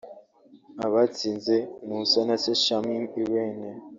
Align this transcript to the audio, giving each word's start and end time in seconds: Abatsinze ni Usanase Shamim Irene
Abatsinze 0.85 1.55
ni 1.85 1.93
Usanase 2.01 2.51
Shamim 2.63 3.03
Irene 3.21 3.69